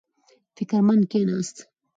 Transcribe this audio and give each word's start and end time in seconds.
فکر 0.55 0.79
مند 0.87 1.03
کېناست. 1.11 1.57